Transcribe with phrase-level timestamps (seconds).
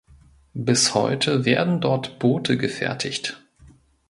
[0.55, 3.39] Bis heute werden dort Boote gefertigt.